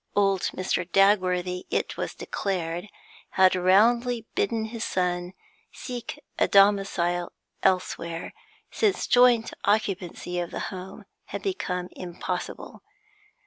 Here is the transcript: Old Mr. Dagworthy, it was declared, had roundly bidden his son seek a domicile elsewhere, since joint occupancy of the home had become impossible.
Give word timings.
Old 0.15 0.49
Mr. 0.57 0.83
Dagworthy, 0.91 1.65
it 1.69 1.95
was 1.95 2.15
declared, 2.15 2.87
had 3.37 3.53
roundly 3.53 4.25
bidden 4.33 4.65
his 4.65 4.83
son 4.83 5.33
seek 5.71 6.19
a 6.39 6.47
domicile 6.47 7.31
elsewhere, 7.61 8.33
since 8.71 9.05
joint 9.05 9.53
occupancy 9.63 10.39
of 10.39 10.49
the 10.49 10.59
home 10.73 11.05
had 11.25 11.43
become 11.43 11.87
impossible. 11.91 12.81